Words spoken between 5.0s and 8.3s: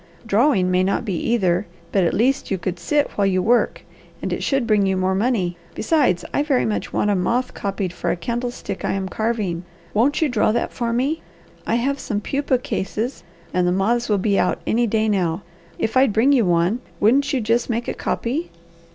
money. Besides, I very much want a moth copied for a